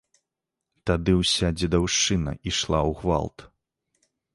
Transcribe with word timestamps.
Тады 0.91 1.11
ўся 1.19 1.47
дзедаўшчына 1.59 2.31
ішла 2.49 2.79
ў 2.91 3.01
гвалт. 3.05 3.51